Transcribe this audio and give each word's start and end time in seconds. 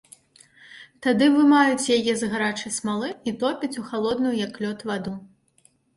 Тады 1.05 1.27
вымаюць 1.35 1.91
яе 1.97 2.13
з 2.21 2.29
гарачай 2.33 2.73
смалы 2.79 3.11
і 3.33 3.35
топяць 3.45 3.73
у 3.83 3.85
халодную, 3.91 4.33
як 4.47 4.53
лёд, 4.65 4.79
ваду. 4.93 5.13